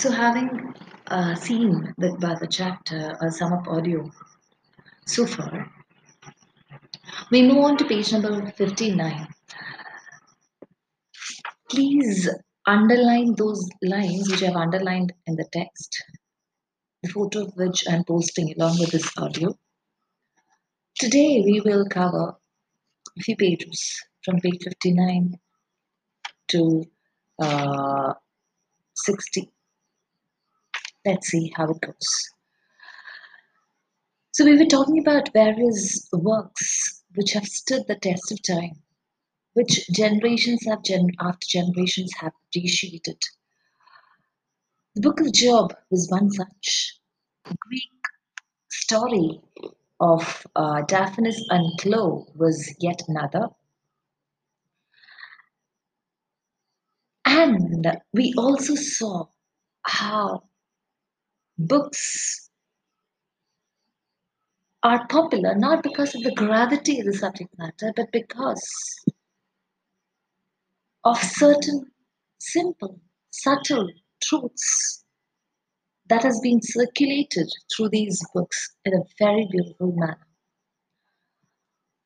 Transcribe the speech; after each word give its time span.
So, 0.00 0.10
having 0.10 0.72
uh, 1.08 1.34
seen 1.34 1.92
the, 1.98 2.16
the 2.40 2.46
chapter 2.46 3.18
uh, 3.20 3.28
sum 3.28 3.52
up 3.52 3.68
audio 3.68 4.10
so 5.06 5.26
far, 5.26 5.70
we 7.30 7.42
move 7.42 7.62
on 7.62 7.76
to 7.76 7.84
page 7.84 8.10
number 8.10 8.50
59. 8.52 9.28
Please 11.68 12.30
underline 12.66 13.34
those 13.34 13.68
lines 13.82 14.30
which 14.30 14.42
I 14.42 14.46
have 14.46 14.56
underlined 14.56 15.12
in 15.26 15.36
the 15.36 15.46
text, 15.52 16.02
the 17.02 17.10
photo 17.10 17.44
of 17.44 17.52
which 17.56 17.84
I'm 17.86 18.04
posting 18.04 18.54
along 18.54 18.78
with 18.80 18.92
this 18.92 19.12
audio. 19.18 19.54
Today, 20.98 21.42
we 21.44 21.60
will 21.60 21.84
cover 21.90 22.38
a 23.18 23.20
few 23.20 23.36
pages 23.36 24.02
from 24.24 24.40
page 24.40 24.62
59 24.64 25.34
to 26.52 26.86
uh, 27.42 28.14
60. 28.94 29.50
Let's 31.04 31.28
see 31.28 31.52
how 31.56 31.70
it 31.72 31.80
goes. 31.82 32.30
So, 34.32 34.44
we 34.44 34.56
were 34.58 34.66
talking 34.66 34.98
about 34.98 35.32
various 35.32 36.08
works 36.12 37.04
which 37.14 37.30
have 37.34 37.46
stood 37.46 37.86
the 37.86 37.94
test 37.94 38.32
of 38.32 38.42
time, 38.42 38.82
which 39.54 39.88
generations 39.90 40.66
have 40.66 40.84
gen- 40.84 41.16
after 41.20 41.46
generations 41.48 42.12
have 42.20 42.32
appreciated. 42.48 43.18
The 44.94 45.00
Book 45.00 45.20
of 45.20 45.32
Job 45.32 45.74
was 45.90 46.08
one 46.10 46.30
such. 46.30 47.00
The 47.44 47.56
Greek 47.60 47.90
story 48.70 49.40
of 50.00 50.46
uh, 50.56 50.82
Daphnis 50.86 51.38
and 51.50 51.78
Chloe 51.80 52.26
was 52.36 52.74
yet 52.80 53.02
another. 53.08 53.48
And 57.24 57.86
we 58.12 58.34
also 58.36 58.74
saw 58.74 59.28
how 59.84 60.49
books 61.68 62.50
are 64.82 65.06
popular 65.08 65.54
not 65.54 65.82
because 65.82 66.14
of 66.14 66.22
the 66.22 66.34
gravity 66.34 67.00
of 67.00 67.06
the 67.06 67.12
subject 67.12 67.50
matter, 67.58 67.92
but 67.96 68.10
because 68.12 69.04
of 71.04 71.18
certain 71.18 71.84
simple, 72.38 72.98
subtle 73.30 73.88
truths 74.22 75.04
that 76.08 76.22
has 76.22 76.40
been 76.40 76.60
circulated 76.62 77.48
through 77.74 77.90
these 77.90 78.20
books 78.34 78.74
in 78.86 78.94
a 78.94 79.04
very 79.18 79.46
beautiful 79.50 79.92
manner. 79.92 80.26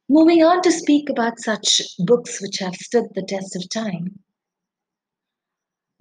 Moving 0.08 0.42
on 0.42 0.62
to 0.62 0.72
speak 0.72 1.08
about 1.08 1.38
such 1.38 1.80
books 2.00 2.42
which 2.42 2.58
have 2.58 2.74
stood 2.74 3.06
the 3.14 3.22
test 3.22 3.56
of 3.56 3.68
time, 3.70 4.18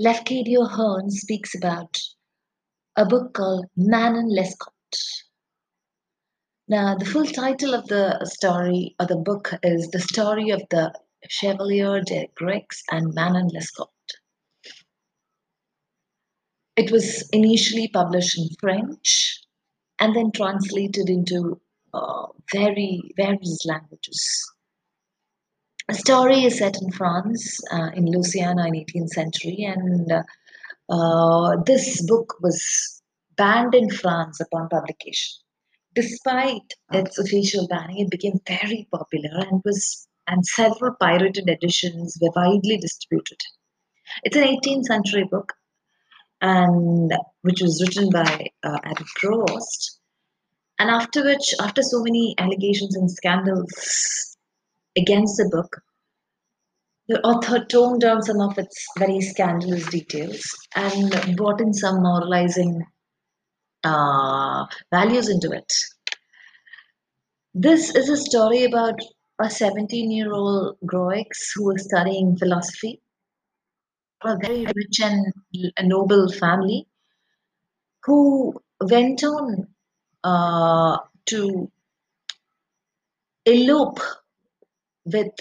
Lefcadio 0.02 0.68
Hearn 0.70 1.12
speaks 1.12 1.56
about 1.56 1.98
a 2.96 3.06
book 3.06 3.34
called 3.34 3.66
Manon 3.76 4.30
Lescaut. 4.30 4.72
Now, 6.68 6.96
the 6.96 7.06
full 7.06 7.26
title 7.26 7.74
of 7.74 7.88
the 7.88 8.26
story 8.26 8.96
or 9.00 9.06
the 9.06 9.18
book 9.18 9.54
is 9.64 9.90
The 9.90 10.00
Story 10.00 10.52
of 10.52 10.62
the 10.70 10.94
Chevalier 11.28 12.02
de 12.02 12.30
Grex 12.36 12.84
and 12.92 13.14
Manon 13.14 13.50
Lescaut. 13.50 13.90
It 16.76 16.92
was 16.92 17.28
initially 17.30 17.88
published 17.90 18.38
in 18.38 18.50
French 18.60 19.42
and 20.00 20.16
then 20.16 20.32
translated 20.32 21.10
into 21.10 21.60
uh, 21.94 22.28
very 22.52 23.02
various 23.16 23.66
languages. 23.66 24.52
The 25.88 25.96
story 25.96 26.46
is 26.46 26.60
set 26.60 26.82
in 26.82 26.92
France, 26.92 27.60
uh, 27.72 27.90
in 27.94 28.06
Louisiana 28.06 28.68
in 28.68 28.74
18th 28.74 29.10
century, 29.10 29.64
and 29.64 30.12
uh, 30.12 30.24
this 31.66 32.06
book 32.06 32.36
was 32.42 33.02
banned 33.36 33.74
in 33.76 33.90
France 33.90 34.40
upon 34.40 34.70
publication. 34.70 35.40
Despite 35.96 36.74
its 36.92 37.20
official 37.20 37.68
banning, 37.68 38.00
it 38.00 38.10
became 38.10 38.40
very 38.48 38.88
popular 38.92 39.46
and 39.48 39.62
was 39.64 40.08
and 40.28 40.46
several 40.46 40.96
pirated 41.00 41.50
editions 41.50 42.18
were 42.22 42.32
widely 42.36 42.78
distributed. 42.78 43.40
It's 44.24 44.36
an 44.36 44.44
18th 44.44 44.86
century 44.86 45.26
book, 45.30 45.54
and 46.42 47.12
which 47.42 47.62
was 47.62 47.82
written 47.82 48.10
by 48.10 48.48
uh, 48.64 48.80
Abby 48.84 49.04
Provost. 49.18 50.00
And 50.80 50.90
after 50.90 51.24
which, 51.24 51.54
after 51.62 51.82
so 51.82 52.02
many 52.02 52.36
allegations 52.38 52.96
and 52.96 53.10
scandals 53.10 54.38
against 54.98 55.38
the 55.38 55.50
book, 55.52 55.82
the 57.08 57.20
author 57.22 57.66
toned 57.66 58.02
down 58.02 58.22
some 58.22 58.40
of 58.40 58.58
its 58.58 58.86
very 58.98 59.20
scandalous 59.20 59.86
details 59.90 60.42
and 60.76 61.36
brought 61.36 61.60
in 61.60 61.74
some 61.74 62.02
moralizing 62.02 62.82
uh, 63.84 64.66
values 64.92 65.30
into 65.30 65.52
it. 65.52 65.72
This 67.54 67.94
is 67.96 68.10
a 68.10 68.18
story 68.18 68.64
about 68.64 69.00
a 69.40 69.50
17 69.50 70.12
year 70.12 70.32
old 70.32 70.78
Groix 70.86 71.26
who 71.56 71.66
was 71.66 71.84
studying 71.84 72.38
philosophy, 72.38 73.02
a 74.24 74.38
very 74.38 74.66
rich 74.66 75.00
and 75.02 75.34
noble 75.84 76.32
family, 76.32 76.88
who 78.06 78.54
went 78.80 79.24
on 79.24 79.68
uh, 80.24 80.98
to 81.26 81.70
elope 83.46 84.00
with 85.06 85.34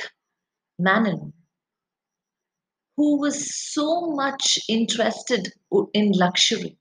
Manon, 0.79 1.33
who 2.97 3.19
was 3.19 3.55
so 3.73 4.13
much 4.13 4.59
interested 4.69 5.53
in 5.95 6.13
luxury. 6.13 6.77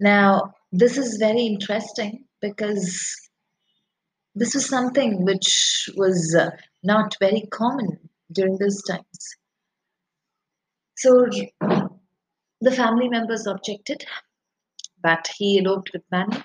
Now, 0.00 0.54
this 0.72 0.98
is 0.98 1.16
very 1.16 1.46
interesting 1.46 2.24
because 2.40 3.16
this 4.34 4.54
was 4.54 4.68
something 4.68 5.24
which 5.24 5.88
was 5.96 6.34
uh, 6.38 6.50
not 6.82 7.16
very 7.20 7.42
common 7.52 7.98
during 8.32 8.58
those 8.58 8.82
times. 8.82 9.36
So 10.96 11.26
the 12.60 12.70
family 12.70 13.08
members 13.08 13.46
objected, 13.46 14.04
but 15.02 15.28
he 15.38 15.58
eloped 15.58 15.90
with 15.92 16.02
Manon, 16.10 16.42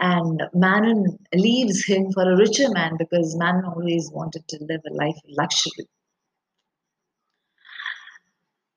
and 0.00 0.42
Manon 0.52 1.18
leaves 1.34 1.84
him 1.84 2.12
for 2.12 2.30
a 2.30 2.36
richer 2.36 2.70
man 2.70 2.96
because 2.98 3.36
Manon 3.36 3.64
always 3.64 4.10
wanted 4.12 4.46
to 4.48 4.64
live 4.64 4.80
a 4.86 4.94
life 4.94 5.16
of 5.16 5.30
luxury. 5.38 5.86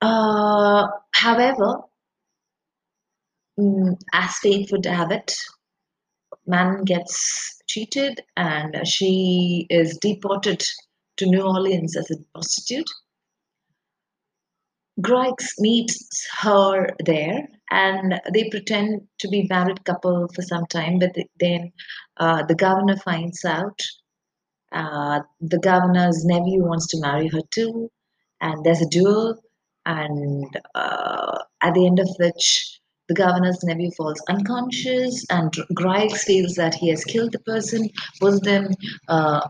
Uh, 0.00 0.88
however, 1.12 1.80
mm, 3.58 3.94
as 4.12 4.38
fate 4.38 4.70
would 4.72 4.86
have 4.86 5.10
it, 5.10 5.34
Manon 6.46 6.84
gets 6.84 7.62
cheated 7.68 8.22
and 8.36 8.86
she 8.86 9.66
is 9.70 9.98
deported 9.98 10.62
to 11.16 11.26
New 11.26 11.42
Orleans 11.42 11.96
as 11.96 12.10
a 12.10 12.16
prostitute. 12.32 12.88
Groix 15.00 15.34
meets 15.58 16.28
her 16.40 16.88
there 17.04 17.48
and 17.70 18.20
they 18.34 18.48
pretend 18.50 19.06
to 19.18 19.28
be 19.28 19.46
married 19.48 19.84
couple 19.84 20.28
for 20.34 20.42
some 20.42 20.66
time, 20.66 20.98
but 20.98 21.14
then 21.38 21.72
uh, 22.16 22.44
the 22.46 22.54
governor 22.54 22.96
finds 22.96 23.44
out. 23.44 23.78
Uh, 24.72 25.20
the 25.40 25.58
governor's 25.58 26.24
nephew 26.24 26.64
wants 26.64 26.86
to 26.88 27.00
marry 27.00 27.28
her 27.28 27.40
too, 27.50 27.90
and 28.40 28.64
there's 28.64 28.82
a 28.82 28.88
duel, 28.88 29.36
and 29.86 30.46
uh, 30.74 31.38
at 31.62 31.74
the 31.74 31.86
end 31.86 31.98
of 31.98 32.08
which 32.18 32.80
the 33.08 33.14
governor's 33.14 33.62
nephew 33.64 33.90
falls 33.90 34.22
unconscious, 34.28 35.26
and 35.30 35.52
Groix 35.74 36.08
feels 36.10 36.54
that 36.54 36.74
he 36.74 36.90
has 36.90 37.04
killed 37.04 37.32
the 37.32 37.40
person. 37.40 37.88
Both 38.20 38.42
then 38.42 38.74
uh, 39.08 39.48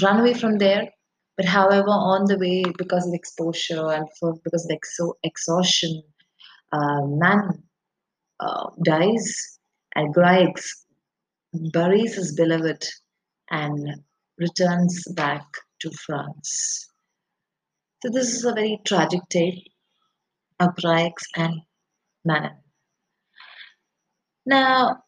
run 0.00 0.20
away 0.20 0.34
from 0.34 0.58
there. 0.58 0.88
But 1.36 1.46
however, 1.46 1.88
on 1.88 2.26
the 2.26 2.38
way, 2.38 2.62
because 2.78 3.06
of 3.08 3.14
exposure 3.14 3.90
and 3.90 4.06
for, 4.20 4.34
because 4.44 4.64
of 4.66 4.76
exo- 4.76 5.14
exhaustion, 5.24 6.02
uh, 6.72 7.06
man 7.06 7.62
uh, 8.38 8.68
dies, 8.84 9.58
and 9.96 10.14
Groix 10.14 10.52
buries 11.72 12.14
his 12.14 12.34
beloved 12.34 12.86
and 13.50 13.88
returns 14.38 15.04
back 15.14 15.44
to 15.80 15.90
France. 16.06 16.88
So 18.01 18.09
this 18.09 18.33
is 18.35 18.45
a 18.45 18.53
very 18.53 18.79
tragic 18.85 19.21
tale 19.29 19.59
of 20.59 20.75
Groix 20.75 21.11
and 21.35 21.61
Manon. 22.25 22.57
Now, 24.45 25.03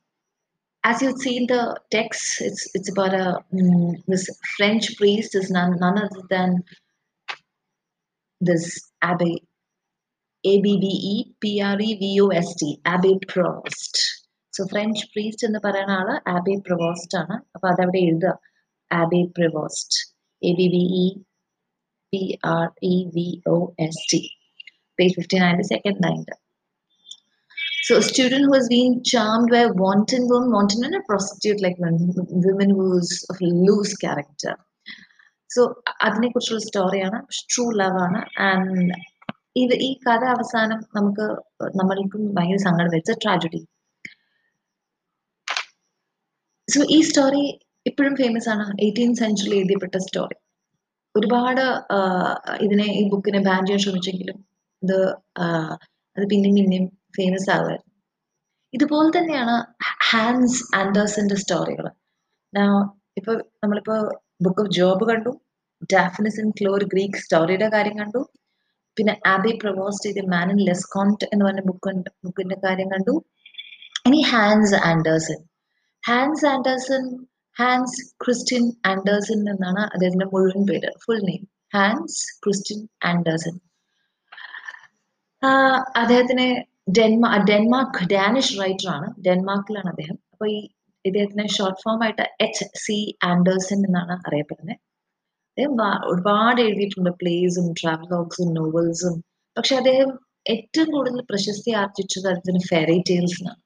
as 0.84 1.02
you 1.02 1.16
see 1.18 1.38
in 1.38 1.48
the 1.48 1.80
text, 1.92 2.42
it's 2.42 2.70
it's 2.74 2.92
about 2.92 3.14
a 3.14 3.28
um, 3.54 3.96
this 4.08 4.28
French 4.58 4.98
priest 4.98 5.36
is 5.36 5.50
none 5.50 5.78
none 5.80 5.98
other 5.98 6.24
than 6.30 6.64
this 8.42 8.92
Abbe 9.02 9.34
A 10.44 10.62
B 10.62 10.78
B 10.80 10.86
E 11.14 11.34
P 11.42 11.62
R 11.62 11.78
E 11.80 11.96
V 11.96 12.22
O 12.22 12.28
S 12.30 12.56
T 12.56 12.82
Abbe 12.86 13.14
Provost. 13.28 14.20
So 14.54 14.64
French 14.72 15.04
priest 15.12 15.46
എന്ന് 15.48 15.60
പറയുന്ന 15.60 15.94
ആള് 16.00 16.16
Abe 16.34 16.56
Prevost 16.68 17.18
ആണ് 17.18 17.36
അപ്പൊ 17.56 17.66
അതവിടെ 17.72 18.00
എഴുതുക 18.08 18.32
Abbe 18.92 19.22
Provost 19.36 20.00
A 20.42 20.52
B 20.60 20.68
B 20.74 20.82
E 21.04 21.06
P 22.15 22.23
R 22.55 22.65
E 22.95 22.97
V 23.19 23.29
O 23.57 23.59
S 23.89 24.09
T 24.15 24.23
page 24.99 25.15
fifty 25.19 25.39
നയന്റെ 25.45 25.69
second 25.75 26.03
ലൈന്റെ 26.07 26.37
So 27.87 27.95
a 28.01 28.05
student 28.09 28.45
who 28.47 28.53
has 28.57 28.67
been 28.73 28.93
charmed 29.09 29.49
by 29.55 29.59
a 29.65 29.73
wanton 29.81 30.23
woman, 30.29 30.47
wanton 30.57 30.85
and 30.87 30.95
a 30.99 31.01
prostitute 31.09 31.59
like 31.65 31.79
women, 32.47 32.71
who's 32.77 33.11
of 33.33 33.41
loose 33.67 33.93
character. 34.05 34.53
So 35.51 35.63
അതിനെക്കുറിച്ചുള്ള 36.07 36.61
സ്റ്റോറിയാണ് 36.67 37.19
true 37.51 37.65
love 37.81 37.99
ആണ്. 38.05 38.21
And 38.47 38.97
ഇത് 39.63 39.75
ഈ 39.89 39.91
കഥ 40.07 40.25
അവസാനം 40.37 40.81
നമുക്ക് 40.99 41.27
നമ്മൾക്കും 41.81 42.23
ഭയങ്കര 42.39 42.61
സങ്കടം 42.67 42.91
വെച്ച 42.97 43.11
ട്രാജഡി 43.25 43.61
സോ 46.69 46.81
ഈ 46.97 46.99
സ്റ്റോറി 47.11 47.45
ഇപ്പോഴും 47.91 48.17
ഫേമസ് 48.23 48.51
ആണ്. 48.55 48.67
എയ്റ്റീൻ 48.87 49.13
സെഞ്ചുറി 49.23 49.55
എഴുതിയപ്പെട്ട 49.61 49.97
സ്റ്റോറി 50.07 50.39
ഒരുപാട് 51.15 51.63
ഇതിനെ 52.61 52.87
ഈ 52.99 53.03
ബുക്കിനെ 53.09 53.41
ബാൻ 53.41 53.61
ചെയ്യാൻ 53.67 53.83
ശ്രമിച്ചെങ്കിലും 53.85 54.39
ഇത് 54.83 54.97
അത് 56.17 56.25
പിന്നെയും 56.31 56.57
പിന്നെയും 56.59 56.87
ഫേമസ് 57.17 57.49
ആകുമായിരുന്നു 57.51 57.91
ഇതുപോലെ 58.73 59.11
തന്നെയാണ് 59.17 59.55
ഹാൻസ് 60.09 60.61
ആൻഡേഴ്സിന്റെ 60.77 61.37
സ്റ്റോറികൾ 61.43 61.87
ഇപ്പൊ 63.19 63.33
നമ്മളിപ്പോ 63.63 63.97
ബുക്ക് 64.45 64.63
ഓഫ് 64.63 64.73
ജോബ് 64.79 65.05
കണ്ടു 65.11 65.33
ഡാഫിനിസ് 65.91 66.41
ഇൻ 66.41 66.49
ക്ലോർ 66.51 66.83
ഗ്രീക്ക് 66.93 67.19
സ്റ്റോറിയുടെ 67.19 67.69
കാര്യം 67.69 67.97
കണ്ടു 67.99 68.21
പിന്നെ 68.97 69.15
ആബി 69.27 69.53
പ്രൊവോസ്റ്റ് 69.63 70.07
ചെയ്ത 70.07 70.25
മാൻ 70.29 70.49
ഇൻ 70.51 70.61
ലെസ്കോണ്ട് 70.69 71.25
എന്ന് 71.33 71.45
പറഞ്ഞ 71.45 71.63
ബുക്ക് 71.67 71.93
ബുക്കിന്റെ 72.25 72.57
കാര്യം 72.65 72.89
കണ്ടു. 72.93 73.15
ഇനി 74.07 74.21
Hans 74.31 74.79
Andersen 74.89 75.41
Hans 76.03 76.47
Andersen 76.47 77.05
Hans 77.57 77.99
Christian 78.25 78.65
Andersen 78.87 79.41
എന്നാണ് 79.53 79.83
അദ്ദേഹത്തിന്റെ 79.93 80.29
മുഴുവൻ 80.33 80.63
പേര് 80.71 80.91
full 81.05 81.21
name 81.29 81.43
Hans 81.77 82.21
Christian 82.45 82.81
Andersen 83.11 83.57
അദ്ദേഹത്തിന് 86.01 86.47
ഡെൻമാ 86.97 87.31
ഡെൻമാർക്ക് 87.51 88.05
ഡാനിഷ് 88.13 88.57
റൈറ്റർ 88.61 88.89
ആണ്. 88.95 89.09
ഡെൻമാർക്കിലാണ് 89.27 89.89
അദ്ദേഹം. 89.89 90.17
അപ്പൊ 90.33 90.45
ഈ 90.47 90.59
ഇദ്ദേഹത്തിന് 91.05 91.45
ഷോർട്ട് 91.57 91.81
ഫോം 91.83 92.01
ആയിട്ട് 92.05 92.25
എച്ച് 92.41 92.67
സി 92.85 92.97
ആൻഡേഴ്സൺ 93.25 93.81
എന്നാണ് 93.89 94.15
അറിയപ്പെടുന്നത്. 94.27 94.79
അദ്ദേഹം 95.49 95.75
ഒരുപാട് 96.13 96.61
എഴുതിയിട്ടുണ്ട്. 96.61 97.11
പ്ലേസും 97.21 97.67
ട്രാവലോഗ്സും 97.81 98.49
നോവൽസും 98.55 99.17
പക്ഷെ 99.57 99.75
അദ്ദേഹം 99.77 100.11
ഏറ്റവും 100.47 100.89
കൂടുതൽ 100.95 101.21
പ്രശസ്തി 101.31 101.71
ആർജിച്ചത് 101.83 102.27
അദ്ദേഹത്തിന് 102.29 102.63
ഫെറി 102.71 102.99
ടെയിൽസിനാണ് 103.11 103.61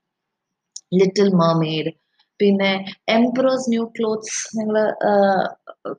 ലിറ്റിൽ 0.99 1.29
മർമെയ്ഡ് 1.41 1.93
പിന്നെ 2.41 2.71
എംപ്രോസ് 3.09 3.71
ന്യൂ 3.71 3.85
ക്ലോത്ത്സ് 3.97 4.41
നിങ്ങൾ 4.59 4.77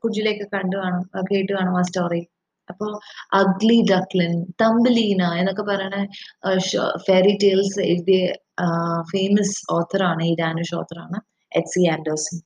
കുജിലേക്ക് 0.04 0.46
കണ്ടു 0.54 0.78
കാണും 0.78 1.04
കേട്ട് 1.32 1.52
കാണും 1.54 1.78
ആ 1.78 1.84
സ്റ്റോറി 1.84 2.22
അപ്പോ 2.70 2.88
അഗ്ലി 3.34 3.78
ഡക്ലിൻ 3.92 4.34
തമ്പലീന 4.62 5.24
എന്നൊക്കെ 5.40 5.64
പറയണ 5.64 5.96
ഫെറി 7.08 7.34
ടെയിൽസ് 7.44 7.80
എഴുതിയ 7.86 8.20
ഫേമസ് 9.12 9.56
ഓത്തറാണ് 9.78 10.24
ഈ 10.24 10.34
ഡാനിഷ് 10.36 10.76
ഓത്തറാണ് 10.80 11.20
എച്ച് 11.52 11.72
സി 11.74 11.84
ആൻഡേഴ്സൺ 11.88 12.38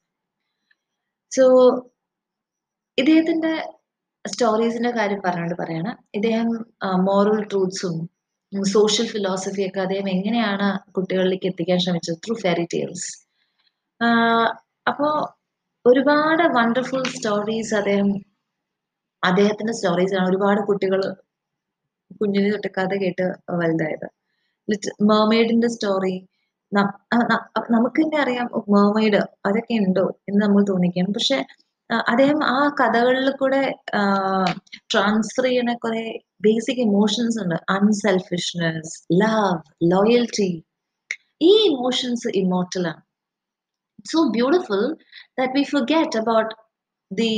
സോ 1.32 1.46
ഇദ്ദേഹത്തിന്റെ 2.98 3.54
സ്റ്റോറീസിന്റെ 4.26 4.92
കാര്യം 4.98 5.22
പറഞ്ഞുകൊണ്ട് 5.26 5.58
പറയാണ്. 5.62 5.92
ഇദ്ദേഹം 6.18 6.50
മോറൽ 7.08 7.40
ട്രൂത്ത്സും 7.52 7.96
സോഷ്യൽ 8.74 9.08
ഫിലോസഫിയൊക്കെ 9.14 9.80
അദ്ദേഹം 9.82 10.08
എങ്ങനെയാണ് 10.10 10.68
കുട്ടികളിലേക്ക് 10.96 11.48
എത്തിക്കാൻ 11.52 11.80
ശ്രമിച്ചത്? 11.86 12.20
ത്രൂ 12.26 12.36
ഫെറി 12.44 12.66
ടെയിൽസ് 12.74 13.08
അപ്പോ 14.88 15.08
ഒരുപാട് 15.86 16.44
വണ്ടർഫുൾ 16.58 17.04
സ്റ്റോറീസ് 17.16 17.74
അദ്ദേഹം 17.76 18.10
അദ്ദേഹത്തിന്റെ 19.24 19.74
സ്റ്റോറീസ് 19.74 20.16
ആണ് 20.16 20.28
ഒരുപാട് 20.30 20.62
കുട്ടികൾ 20.62 21.02
കുഞ്ഞിനെ 22.22 22.50
തൊട്ട് 22.52 22.70
കഥ 22.78 22.94
കേട്ട് 22.96 23.26
വലുതായത്. 23.62 24.08
മേമേഡിന്റെ 25.02 25.68
സ്റ്റോറി 25.68 26.16
നമുക്ക് 27.72 28.00
തന്നെ 28.02 28.18
അറിയാം 28.22 28.48
മേമേഡ് 28.76 29.20
അതൊക്കെ 29.46 29.76
ഉണ്ടോ 29.86 30.06
എന്ന് 30.30 30.40
നമ്മൾ 30.46 30.64
തോന്നിക്കണം 30.64 31.12
പക്ഷെ 31.12 31.38
അദ്ദേഹം 31.90 32.40
ആ 32.46 32.60
കഥകളിൽ 32.80 33.28
കൂടെ 33.32 33.62
ട്രാൻസ്ഫർ 34.94 35.44
ചെയ്യുന്ന 35.44 35.74
കുറെ 35.76 36.04
ബേസിക് 36.46 36.82
ഇമോഷൻസ് 36.88 37.38
ഉണ്ട്. 37.44 37.58
അൺസെൽഫിഷ്നെസ് 37.70 38.94
ലവ് 39.22 39.52
ലോയൽറ്റി 39.92 40.50
ഈ 41.42 41.54
emotions 41.72 42.28
ഇമോർട്ടലാണ് 42.42 43.02
so 44.06 44.18
beautiful 44.36 44.84
that 45.38 45.52
we 45.58 45.64
forget 45.74 46.12
about 46.22 46.50
the 47.12 47.34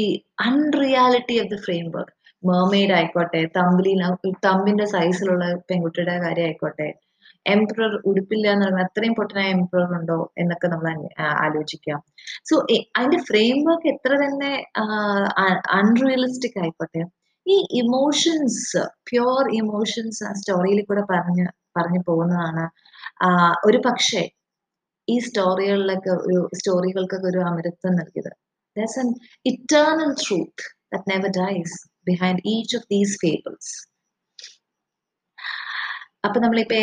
unreality 0.50 1.38
of 1.44 1.50
the 1.54 1.62
framework. 1.68 2.10
Work 2.44 2.92
ആയിക്കോട്ടെ 2.98 3.40
തമ്പിലിന 3.58 4.08
തമ്പിന്റെ 4.46 4.86
സൈസിലുള്ള 4.94 5.46
പെൺകുട്ടിയുടെ 5.70 6.16
കാര്യം 6.24 6.46
ആയിക്കോട്ടെ 6.50 6.88
എംപ്രർ 7.46 7.92
ഉടുപ്പില്ല 8.10 8.46
എന്ന് 8.54 8.66
പറഞ്ഞാൽ 8.66 8.86
അത്രയും 8.88 9.14
പൊട്ടനായ 9.20 9.48
എംപ്രർ 9.58 9.84
ഉണ്ടോ 9.98 10.18
എന്നൊക്കെ 10.42 10.68
നമ്മൾ 10.74 10.88
ആലോചിക്കാം. 11.46 12.00
സോ 12.50 12.56
അതിന്റെ 12.98 13.20
ഫ്രെയിം 13.30 13.58
വർക്ക് 13.68 13.90
എത്ര 13.94 14.12
തന്നെ 14.24 14.52
അൺറിയലിസ്റ്റിക് 15.80 16.60
ആയിക്കോട്ടെ. 16.64 17.04
ഈ 17.46 17.56
ഇമോഷൻസ് 17.82 18.84
പ്യോർ 19.10 19.42
ഇമോഷൻസ് 19.62 20.22
ആ 20.30 20.32
സ്റ്റോറിയിൽ 20.42 20.82
കൂടെ 20.90 21.04
പറഞ്ഞ് 21.14 21.46
പറഞ്ഞു 21.78 22.02
പോകുന്നതാണ് 22.10 22.66
ഒരു 23.70 23.80
പക്ഷേ 23.88 24.24
ഈ 25.08 25.16
സ്റ്റോറികളിലൊക്കെ 25.20 26.12
ഒരു 26.26 26.40
സ്റ്റോറികൾക്കൊക്കെ 26.56 27.30
ഒരു 27.34 27.42
അമരത്വം 27.50 27.96
നൽകിയത്. 28.02 28.32
There's 28.76 28.98
an 28.98 29.10
eternal 29.46 30.10
truth 30.18 30.62
that 30.92 31.04
never 31.08 31.30
dies 31.32 31.74
behind 32.08 32.38
each 32.46 32.72
of 32.74 32.84
these 32.90 33.12
fables. 33.22 33.68
അപ്പൊ 36.26 36.38
നമ്മളിപ്പോ 36.40 36.78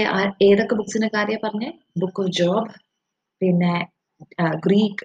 ഏതൊക്കെ 0.46 0.74
ബുക്സിന്റെ 0.74 1.08
കാര്യം 1.14 1.40
പറഞ്ഞു? 1.44 1.70
ബുക്ക് 2.02 2.20
ഓഫ് 2.22 2.32
ജോബ് 2.38 2.70
പിന്നെ 3.40 3.74
ഗ്രീക്ക് 4.66 5.04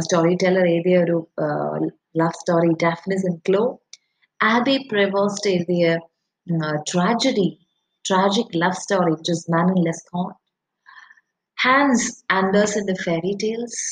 സ്റ്റോറി 0.00 0.34
ടെല്ലർ 0.42 0.66
എഴുതിയ 0.74 0.96
ഒരു 0.98 1.16
love 2.16 2.38
story 2.40 2.72
Daphnis 2.84 3.26
in 3.30 3.36
Chloe 3.48 3.62
Abbe 4.40 4.76
Prevost 4.92 5.50
എഴുതിയ 5.54 5.84
tragedy 6.92 7.48
tragic 8.04 8.54
love 8.62 8.80
story 8.82 9.12
it 9.18 9.34
is 9.36 9.46
Manon 9.74 9.80
Lescaut 10.12 10.28
Hans 11.64 12.08
ആൻഡേഴ്സിന്റെ 12.38 12.94
fairy 13.04 13.32
tales 13.42 13.82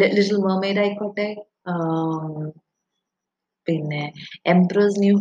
little 0.00 0.38
mermaid 0.46 0.80
ആയിക്കോട്ടെ. 0.82 1.26
പിന്നെ 3.66 4.02
എംപ്രസ് 4.52 5.00
ന്യൂ 5.04 5.16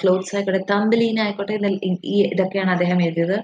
ക്ലോത്ത്സ് 0.00 0.34
ആയിക്കോട്ടെ. 0.36 0.62
തമ്പലീന 0.72 1.18
ആയിക്കോട്ടെ. 1.26 1.54
ഇതൊക്കെയാണ് 2.32 2.70
അദ്ദേഹം 2.74 3.00
എഴുതിയത്. 3.06 3.36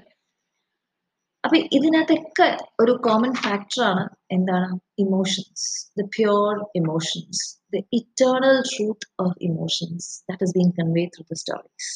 അപ്പൊ 1.43 1.55
ഇതിനകത്തൊക്കെ 1.77 2.47
ഒരു 2.81 2.93
കോമൺ 3.05 3.31
ഫാക്ടറാണ് 3.45 4.03
എന്താണ്? 4.35 4.69
Emotions 5.03 5.65
the 5.99 6.05
pure 6.17 6.51
emotions 6.81 7.41
the 7.75 7.81
eternal 7.99 8.57
truth 8.71 9.07
of 9.25 9.35
emotions 9.49 10.07
that 10.29 10.45
is 10.47 10.55
being 10.59 10.75
convey 10.79 11.05
through 11.15 11.25
the 11.31 11.37
stories 11.43 11.91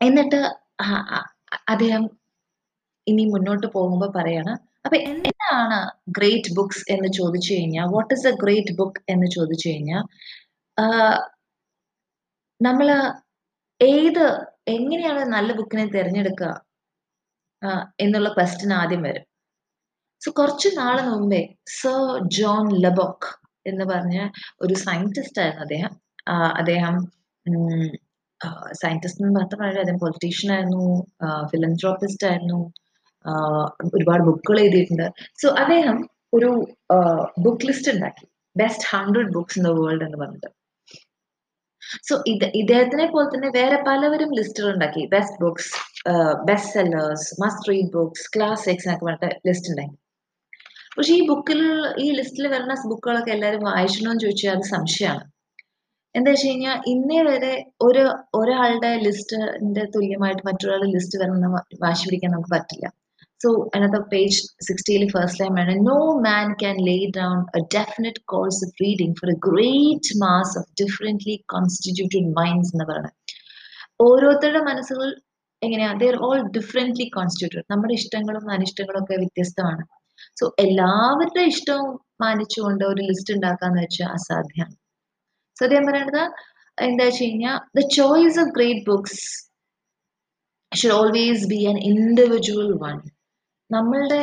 എന്നിട്ട് 0.00 0.40
അദ്ദേഹം 1.68 2.04
ഇനി 3.06 3.24
മുന്നോട്ട് 3.26 3.66
പോകുമ്പോൾ 3.74 4.10
പറയാണ് 4.16 4.52
അപ്പൊ 4.86 4.96
എന്താണ് 5.10 5.78
ഗ്രേറ്റ് 6.16 6.52
ബുക്സ് 6.56 6.82
എന്ന് 6.94 7.08
ചോദിച്ചു 7.18 7.50
കഴിഞ്ഞാൽ 7.54 7.86
what 7.94 8.12
is 8.14 8.26
a 8.28 8.32
great 8.42 8.74
book 8.80 9.00
എന്ന് 9.08 9.28
ചോദിച്ചു 9.36 9.66
കഴിഞ്ഞാൽ 9.68 10.02
നമ്മൾ 12.60 12.88
ഏത് 13.80 14.24
എങ്ങനെയാണ് 14.68 15.22
നല്ല 15.34 15.50
ബുക്കിനെ 15.52 15.84
തിരഞ്ഞെടുക്കുക 15.94 16.52
എന്നുള്ള 17.98 18.28
ക്വസ്റ്റ്യൻ 18.36 18.72
ആദ്യം 18.74 19.02
വരും. 19.02 19.24
സോ 20.22 20.28
കുറച്ച് 20.38 20.68
നാൾ 20.78 20.96
മുമ്പേ 21.08 21.40
സർ 21.72 21.98
ജോൺ 22.36 22.66
ലബോക്ക് 22.84 23.28
എന്ന് 23.66 23.84
പറഞ്ഞ 23.92 24.16
ഒരു 24.62 24.74
സയന്റിസ്റ്റ് 24.84 25.40
ആയിരുന്നു 25.42 25.64
അദ്ദേഹം. 25.66 25.92
അദ്ദേഹം 26.60 26.94
സയന്റിസ്റ്റ് 28.80 29.30
മാത്രമല്ല 29.38 29.78
അദ്ദേഹം 29.82 30.00
പൊളിറ്റീഷ്യൻ 30.04 30.50
ആയിരുന്നു 30.56 30.84
ഫിലന്ത്രോപ്പിസ്റ്റ് 31.52 32.26
ആയിരുന്നു 32.30 32.60
ഒരുപാട് 33.96 34.22
ബുക്കുകൾ 34.28 34.58
എഴുതിയിട്ടുണ്ട്. 34.64 35.06
സോ 35.42 35.46
അദ്ദേഹം 35.62 35.96
ഒരു 36.36 36.50
ബുക്ക് 37.44 37.66
ലിസ്റ്റ് 37.68 37.92
ഉണ്ടാക്കി. 37.94 38.26
Best 38.60 38.86
hundred 38.92 39.32
books 39.36 39.58
in 39.58 39.64
the 39.68 39.72
world 39.80 40.04
എന്ന് 40.06 40.18
പറഞ്ഞിട്ട്. 40.22 40.50
സോ 42.08 42.14
ഇത് 42.32 42.44
ഇദ്ദേഹത്തിനെ 42.60 43.06
പോലെ 43.14 43.28
തന്നെ 43.34 43.50
വേറെ 43.58 43.76
പലവരും 43.88 44.30
ലിസ്റ്റുകൾ 44.38 44.70
ഉണ്ടാക്കി. 44.76 45.02
Best 45.14 45.38
books 45.44 45.70
best 46.48 46.72
sellers 46.76 47.28
must 47.42 47.68
read 47.70 47.90
books 47.96 48.26
classics 48.36 48.86
എന്നൊക്കെ 48.86 49.06
പറഞ്ഞിട്ട് 49.08 49.48
ലിസ്റ്റ് 49.48 49.70
ഉണ്ടാക്കി. 49.72 49.96
പക്ഷെ 50.96 51.12
ഈ 51.18 51.22
ബുക്കിൽ 51.30 51.60
ഈ 52.04 52.06
ലിസ്റ്റിൽ 52.18 52.46
വരുന്ന 52.54 52.74
ബുക്കുകളൊക്കെ 52.92 53.32
എല്ലാവരും 53.36 53.64
വായിച്ചണോ 53.70 54.10
എന്ന് 54.12 54.24
ചോദിച്ചാൽ 54.24 54.52
അത് 54.56 54.66
സംശയമാണ്. 54.76 55.24
എന്താ 56.16 56.30
വെച്ച് 56.30 56.48
കഴിഞ്ഞാൽ 56.48 56.76
ഇന്നേ 56.86 57.22
വരെ 57.22 57.52
ഒരു 57.82 58.02
ഒരാളുടെ 58.34 58.90
ലിസ്റ്റിന്റെ 59.06 59.84
തുല്യമായിട്ട് 59.94 60.42
മറ്റൊരാളുടെ 60.48 60.90
ലിസ്റ്റ് 60.96 61.18
വരുന്ന 61.22 61.48
വാശി 61.84 62.04
പിടിക്കാൻ 62.06 62.30
നമുക്ക് 62.32 62.52
പറ്റില്ല. 62.54 62.86
സോ 63.42 63.48
അതിനകത്ത് 63.74 64.08
പേജ് 64.12 64.38
സിക്സ്റ്റിയിൽ 64.68 65.02
ഫസ്റ്റ് 65.14 65.40
ലൈൻ 65.40 65.54
വേണം. 65.54 65.84
No 65.90 65.98
man 66.26 66.46
can 66.62 66.76
lay 66.88 66.96
down 67.18 67.36
definite 67.74 68.22
course 68.24 68.60
of 68.66 68.74
reading 68.84 69.16
for 69.20 69.30
a 69.34 69.38
great 69.48 70.18
mass 70.24 70.54
of 70.58 70.68
different 70.82 71.36
constituted 71.54 72.30
minds 72.40 72.72
എന്ന് 72.74 72.84
പറയുന്നത് 72.84 73.14
ഓരോരുത്തരുടെ 74.06 74.62
മനസ്സുകൾ 74.70 75.08
എങ്ങനെയാ? 75.62 75.90
ദർ 75.92 76.16
ഓൾ 76.28 76.40
ഡിഫറെന്റ്ലി 76.56 77.06
കോൺസ്റ്റിറ്റ്യൂട്ടഡ് 77.18 77.72
നമ്മുടെ 77.72 77.94
ഇഷ്ടങ്ങളും 77.94 78.50
അനിഷ്ടങ്ങളും 78.56 79.00
ഒക്കെ 79.02 79.16
വ്യത്യസ്തമാണ്. 79.22 79.84
സോ 80.40 80.44
എല്ലാവരുടെ 80.58 81.42
ഇഷ്ടവും 81.52 81.88
മാനിച്ചുകൊണ്ട് 82.24 82.84
ഒരു 82.84 83.02
ലിസ്റ്റ് 83.10 83.34
ഉണ്ടാക്കാന്ന് 83.34 83.82
വെച്ചാൽ 83.82 84.08
അസാധ്യമാണ് 84.18 84.74
സത്യം 85.56 85.84
പറയുന്നത് 85.88 86.22
എന്താ 86.78 87.04
വെച്ച് 87.04 87.24
കഴിഞ്ഞാൽ 87.24 87.58
the 87.76 87.82
choice 87.96 88.38
of 88.42 88.52
great 88.56 88.84
books 88.88 89.20
should 90.72 90.92
always 90.92 91.46
be 91.52 91.60
an 91.66 91.76
individual 91.90 92.70
one 92.84 92.96
നമ്മളുടെ 93.70 94.20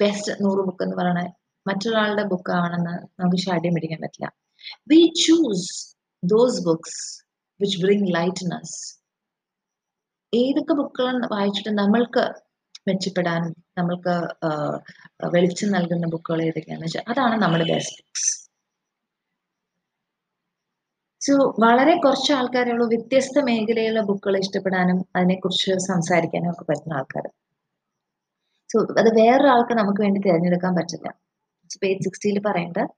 ബെസ്റ്റ് 0.00 0.32
നൂറ് 0.44 0.62
ബുക്ക് 0.66 0.84
എന്ന് 0.84 0.96
പറയുന്നത് 0.96 1.30
മറ്റൊരാളുടെ 1.66 2.24
ബുക്ക് 2.32 2.52
ആണെന്ന് 2.60 2.94
നമുക്ക് 3.20 3.38
ഷാഡ്യം 3.44 3.74
പിടിക്കാൻ 3.76 4.00
പറ്റില്ല. 4.02 4.26
We 4.90 5.00
choose 5.22 5.68
those 6.22 6.60
books 6.66 7.00
which 7.60 7.78
bring 7.82 8.08
lightness 8.14 8.76
ഏതൊക്കെ 10.32 10.74
ബുക്കുകൾ 10.80 11.16
വായിച്ചിട്ട് 11.34 11.72
നമ്മൾക്ക് 11.80 12.24
മെച്ചപ്പെടാനും 12.88 13.54
നമ്മൾക്ക് 13.78 14.14
വെളിച്ചം 15.34 15.70
നൽകുന്ന 15.76 16.06
ബുക്കുകൾ 16.14 16.40
ഏതൊക്കെയാണെന്ന് 16.48 16.88
വെച്ചാൽ 16.88 17.06
അതാണ് 17.12 17.36
നമ്മുടെ 17.44 17.66
ബെസ്റ്റ് 17.72 18.02
ബുക്സ് 18.02 18.32
സോ 21.26 21.34
വളരെ 21.64 21.94
കുറച്ച് 22.04 22.30
ആൾക്കാരേ 22.38 22.70
ഉള്ളൂ. 22.74 22.86
വ്യത്യസ്ത 22.92 23.42
മേഖലയിലുള്ള 23.48 24.02
ബുക്കുകൾ 24.08 24.34
ഇഷ്ടപ്പെടാനും 24.42 24.98
അതിനെക്കുറിച്ച് 25.16 25.72
സംസാരിക്കാനും 25.90 26.50
ഒക്കെ 26.52 26.64
പറ്റുന്ന 26.70 26.98
ആൾക്കാർ 27.00 27.26
സോ 28.70 28.78
അത് 29.00 29.08
വേറൊരാൾക്ക് 29.20 29.74
നമുക്ക് 29.80 30.00
വേണ്ടി 30.04 30.20
തിരഞ്ഞെടുക്കാൻ 30.26 30.72
പറ്റില്ല. 30.78 31.08
പേജ് 31.82 32.04
സിക്സ്റ്റിയിൽ 32.06 32.38
പറയേണ്ടത് 32.48 32.92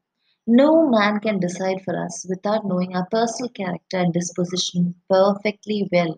no 0.47 0.67
man 0.95 1.15
can 1.25 1.37
decide 1.45 1.83
for 1.87 1.97
us 2.05 2.21
without 2.31 2.67
knowing 2.71 2.97
our 3.01 3.03
personal 3.15 3.49
character 3.59 3.99
and 4.03 4.15
disposition 4.19 4.83
perfectly 5.13 5.79
well 5.95 6.13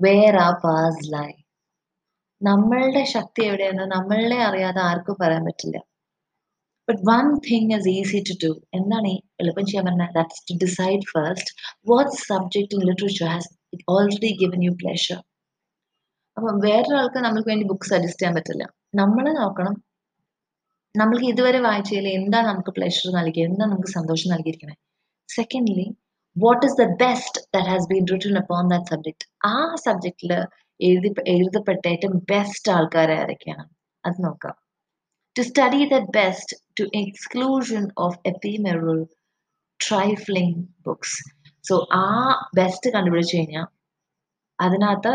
where 0.00 0.36
our 0.46 0.48
powers 0.64 1.04
lie 1.14 1.30
നമ്മളുടെ 2.40 3.02
ശക്തി 3.14 3.42
എവിടെയെന്ന് 3.48 3.86
നമ്മളെ 3.94 4.38
അറിയാതെ 4.48 4.80
ആർക്കും 4.88 5.16
പറയാൻ 5.22 5.44
പറ്റില്ല. 5.48 5.76
But 6.88 7.00
one 7.10 7.26
thing 7.48 7.70
is 7.76 7.88
easy 7.98 8.18
to 8.28 8.34
do 8.44 8.50
എന്താണ് 8.74 9.12
എളുപ്പം 9.40 9.64
ചെയ്യാൻ 9.68 9.84
പറഞ്ഞാൽ 9.88 10.10
that's 10.18 10.42
to 10.48 10.54
decide 10.64 11.06
first 11.12 11.50
what 11.90 12.12
subject 12.28 12.74
in 12.76 12.82
literature 12.90 13.26
has 13.32 13.50
അപ്പം 16.36 16.56
വേറൊരാൾക്ക് 16.66 17.18
നമ്മൾക്ക് 17.26 17.50
വേണ്ടി 17.50 17.66
ബുക്ക് 17.70 17.88
സജസ്റ്റ് 17.90 18.20
ചെയ്യാൻ 18.20 18.34
പറ്റില്ല. 18.36 18.64
നമ്മൾ 18.94 19.24
നോക്കണം 19.40 19.74
നമ്മൾക്ക് 20.94 21.26
ഇതുവരെ 21.32 21.58
വായിച്ചതിൽ 21.60 22.06
എന്താ 22.18 22.38
നമുക്ക് 22.42 22.70
പ്ലഷർ 22.70 23.08
നൽകി 23.18 23.40
എന്താ 23.40 23.64
നമുക്ക് 23.66 23.90
സന്തോഷം 23.98 24.28
നൽകിയിരിക്കണേ? 24.34 24.74
Secondly 25.28 25.86
what 26.36 26.64
is 26.66 26.76
the 26.82 26.86
best 27.02 27.40
that 27.54 27.68
has 27.70 27.88
been 27.92 28.04
written 28.12 28.36
upon 28.42 28.68
that 28.72 28.90
subject 28.92 29.26
ആ 29.46 29.56
സബ്ജക്റ്റിൽ 29.86 30.32
എഴുതി 30.80 31.10
എഴുതപ്പെട്ട 31.34 31.82
ഏറ്റവും 31.92 32.16
ബെസ്റ്റ് 32.32 32.72
ആൾക്കാരെ 32.72 33.16
ആരൊക്കെയാണ് 33.22 33.64
അത് 34.04 34.18
നോക്കാം. 34.26 34.56
To 35.36 35.42
study 35.44 35.82
that 35.92 36.06
best 36.12 36.48
to 36.76 36.82
exclusion 37.00 37.84
of 38.04 38.12
ephemeral 38.30 39.00
trifling 39.80 40.54
books. 40.86 41.12
So 41.64 41.74
ആ 42.00 42.04
ബെസ്റ്റ് 42.58 42.88
കണ്ടുപിടിച്ചു 42.94 43.34
കഴിഞ്ഞാൽ 43.36 43.66
അതിനകത്ത് 44.58 45.12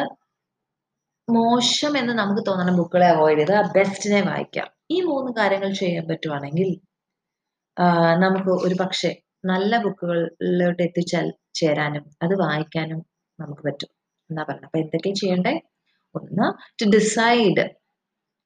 മോശം 1.27 1.93
എന്ന് 1.99 2.13
നമുക്ക് 2.19 2.41
തോന്നുന്ന 2.47 2.73
ബുക്കുകളെ 2.79 3.07
അവോയ്ഡ് 3.13 3.39
ചെയ്ത് 3.39 3.53
ആ 3.59 3.63
ബെസ്റ്റിനെ 3.75 4.21
വായിക്കാം. 4.29 4.67
ഈ 4.95 4.97
മൂന്ന് 5.09 5.31
കാര്യങ്ങൾ 5.39 5.71
ചെയ്യാൻ 5.81 6.05
പറ്റുവാണെങ്കിൽ 6.11 6.69
നമുക്ക് 8.23 8.51
ഒരു 8.67 8.75
പക്ഷേ 8.81 9.11
നല്ല 9.51 9.73
ബുക്കുകളിലോട്ട് 9.83 10.81
എത്തിച്ചാൽ 10.87 11.27
ചേരാനും 11.59 12.05
അത് 12.23 12.33
വായിക്കാനും 12.43 12.99
നമുക്ക് 13.39 13.63
പറ്റും. 13.67 13.91
എന്നാ 14.29 14.43
പറയുന്നത് 14.43 14.69
അപ്പൊ 14.69 14.79
എന്തൊക്കെ 14.83 15.11
ചെയ്യണ്ടേ? 15.21 15.53
ഒന്ന് 16.15 16.47
to 16.79 16.85
decide 16.97 17.63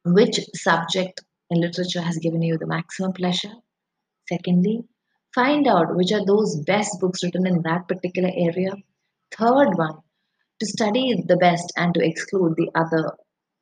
which 0.05 0.41
subject 0.65 1.21
in 1.51 1.61
literature 1.61 2.01
has 2.01 2.17
given 2.17 2.41
you 2.41 2.57
the 2.57 2.67
maximum 2.67 3.13
pleasure. 3.13 3.53
Secondly, 4.27 4.83
find 5.33 5.67
out 5.67 5.95
which 5.95 6.11
are 6.11 6.25
those 6.25 6.55
best 6.63 6.99
books 6.99 7.23
written 7.23 7.45
in 7.45 7.61
that 7.63 7.87
particular 7.87 8.31
area. 8.49 8.71
Third 9.31 9.71
one, 9.75 9.97
to 10.61 10.65
study 10.65 11.21
the 11.21 11.37
best 11.37 11.73
and 11.77 11.93
to 11.93 12.05
exclude 12.05 12.55
the 12.55 12.69
other 12.75 13.03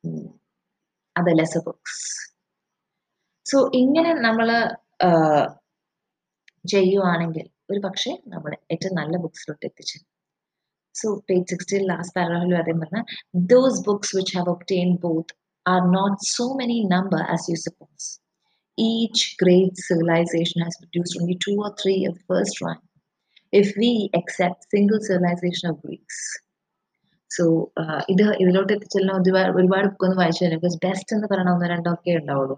mm, 0.04 0.28
other 1.16 1.36
lesser 1.36 1.62
books. 1.62 1.96
So 3.46 3.58
ഇങ്ങനെ 3.80 4.12
നമ്മൾ 4.26 4.48
ചെയ്യുവാണെങ്കിൽ 6.66 7.46
ഒരു 7.72 7.80
പക്ഷേ 7.86 8.12
നമ്മൾ 8.34 8.52
ഏറ്റവും 8.74 8.94
നല്ല 9.00 9.16
ബുക്സിലോട്ട് 9.24 9.64
എത്തിച്ചു 9.70 9.98
സോ 10.96 11.08
പേജ് 11.30 11.46
സിക്സ്റ്റീൻ 11.52 11.84
ലാസ്റ്റ് 11.92 12.16
പാരഗ്രാഫിൽ 12.18 12.56
അതേ 12.62 12.74
പറഞ്ഞാൽ 12.84 13.06
those 13.52 13.82
books 13.88 14.14
which 14.18 14.34
have 14.38 14.52
obtain 14.56 14.92
both 15.06 15.34
are 15.66 15.86
not 15.98 16.16
so 16.36 16.46
many 16.60 16.78
in 16.82 16.88
number 16.96 17.22
as 17.36 17.44
you 17.52 17.58
suppose. 17.66 18.06
Each 18.82 19.22
great 19.44 19.74
civilization 19.88 20.60
has 20.66 20.76
produced 20.84 21.16
only 21.20 21.36
two 21.46 21.58
or 21.66 21.72
three 21.82 22.00
of 22.10 22.14
the 22.16 22.24
first 22.32 22.56
rank, 22.66 22.82
if 23.62 23.68
we 23.82 23.92
accept 24.20 24.60
single 24.76 25.02
civilization 25.10 25.66
of 25.72 25.78
Greeks. 25.86 26.20
So 27.36 27.44
ഇത് 28.10 28.24
ഇതിലോട്ട് 28.44 28.74
എത്തിച്ചെല്ലാം 28.74 29.16
ഒരുപാട് 29.58 29.88
ബുക്കൊന്നും 29.88 30.18
വായിച്ചു 30.18 30.42
തരും. 30.44 30.56
Because 30.56 30.78
best 30.84 31.16
എന്ന് 31.16 31.28
പറയണ 31.32 31.50
ഒന്ന് 31.50 31.70
രണ്ടോ 31.70 31.92
ഒക്കെ 31.94 32.12
ഉണ്ടാവുള്ളൂ. 32.18 32.58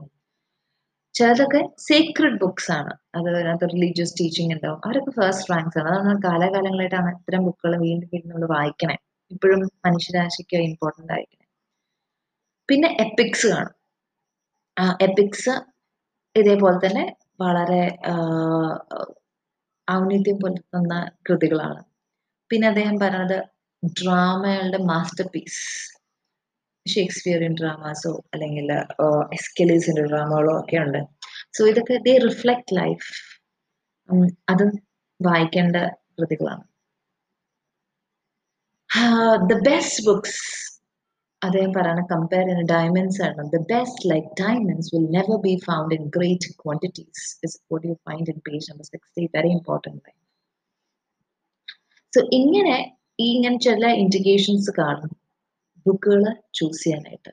ചിലതൊക്കെ 1.13 1.61
സീക്രട്ട് 1.79 2.39
ബുക്സ് 2.43 2.71
ആണ്. 2.71 2.93
അത് 3.15 3.27
അതിനകത്ത് 3.35 3.69
റിലീജിയസ് 3.73 4.13
ടീച്ചിങ് 4.19 4.53
ഉണ്ടാവും. 4.53 4.79
അവരൊക്കെ 4.85 5.11
ഫസ്റ്റ് 5.19 5.51
റാങ്ക്സ് 5.51 5.77
ആണ്. 5.79 5.89
അതാണ് 5.89 6.21
കാലാകാലങ്ങളായിട്ടാണ് 6.23 7.09
ഇത്തരം 7.15 7.45
ബുക്കുകൾ 7.45 7.73
വീണ്ടും 7.85 8.09
വീണ്ടും 8.13 8.29
നമ്മൾ 8.29 8.47
വായിക്കണേ. 8.55 8.97
ഇപ്പോഴും 9.31 9.59
മനുഷ്യരാശിക്ക് 9.85 10.57
ഇമ്പോർട്ടന്റ് 10.69 11.13
ആയിരിക്കണേ. 11.13 11.44
പിന്നെ 12.69 12.89
എപ്പിക്സ് 13.05 13.47
കാണും. 13.53 13.73
എപ്പിക്സ് 15.07 15.53
ഇതേപോലെ 16.35 16.77
തന്നെ 16.85 17.03
വളരെ 17.43 17.83
ഔന്നിത്യം 19.87 20.37
പുലർത്തുന്ന 20.43 20.93
കൃതികളാണ്. 21.27 21.81
പിന്നെ 22.51 22.65
അദ്ദേഹം 22.71 22.95
പറഞ്ഞത് 23.03 23.37
ഡ്രാമകളുടെ 23.83 24.79
മാസ്റ്റർ 24.91 25.25
പീസ് 25.33 25.61
ഷേക്സ്പിയറിയൻ 26.85 27.53
ഡ്രാമാസോ 27.59 28.11
അല്ലെങ്കിൽ 28.33 28.67
എസ്കെലീസിന്റെ 29.37 30.03
ഡ്രാമകളോ 30.11 30.53
ഒക്കെ 30.61 30.77
ഉണ്ട്. 30.85 31.01
സോ 31.57 31.61
ഇതൊക്കെ 31.71 31.95
ദേ 32.07 32.13
റിഫ്ലക്ട് 32.27 32.75
ലൈഫ് 32.79 33.07
അത് 34.53 34.65
വായിക്കേണ്ട 35.19 35.77
കൃതികളാണ്. 36.17 36.63
ദ 39.49 39.53
ബെസ്റ്റ് 39.69 40.03
ബുക്സ് 40.09 40.39
അദ്ദേഹം 41.47 41.71
പറയുന്ന 41.73 42.03
കമ്പയർ 42.11 42.43
ചെയ്യുന്ന 42.47 42.65
ഡയമണ്ട്സ് 42.73 43.21
ആണ്. 43.21 43.41
The 43.53 43.57
best 43.71 44.03
like 44.11 44.29
diamonds 44.41 44.89
will 44.95 45.07
never 45.17 45.37
be 45.45 45.53
found 45.65 45.95
in 45.95 46.03
great 46.17 46.49
quantities 46.63 47.25
is 47.43 47.57
what 47.71 47.87
you 47.87 47.95
find 48.07 48.29
in 48.33 48.39
page 48.47 48.71
number 48.71 48.85
sixty 48.85 49.25
very 49.35 49.51
important 49.57 50.13
so 52.13 52.21
ഇങ്ങനെ 52.33 52.75
ഈ 53.19 53.25
ഇങ്ങനെ 53.35 53.57
ചില 53.57 53.85
ഇൻഡിക്കേഷൻസ് 54.03 54.71
കാണും. 54.79 55.11
ബുക്കുകൾ 55.87 56.23
ചൂസ് 56.53 56.83
ചെയ്യാനായിട്ട് 56.83 57.31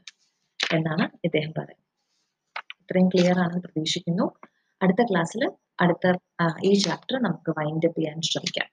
എന്നാണ് 0.75 1.04
ഇദ്ദേഹം 1.25 1.52
പറയുന്നത്. 1.59 1.78
ഇത്രയും 2.81 3.09
ക്ലിയർ 3.09 3.37
ആണെന്ന് 3.38 3.62
പ്രതീക്ഷിക്കുന്നു. 3.62 4.26
അടുത്ത 4.83 5.02
ക്ലാസ്സിൽ 5.11 5.42
അടുത്ത 5.81 6.07
ഈ 6.64 6.73
ചാപ്റ്റർ 6.87 7.16
നമുക്ക് 7.23 7.50
വൈൻഡ് 7.59 7.87
അപ്പ് 7.88 8.00
ചെയ്യാൻ 8.00 8.19
ശ്രമിക്കാം. 8.31 8.69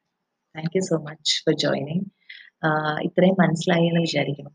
Thank 0.56 0.76
you 0.76 0.82
so 0.82 0.98
much 1.10 1.36
for 1.44 1.56
joining 1.66 2.06
ഇത്രയും 3.08 3.36
മനസ്സിലായി 3.44 3.86
എന്ന് 3.86 4.02
വിചാരിക്കുന്നു. 4.02 4.52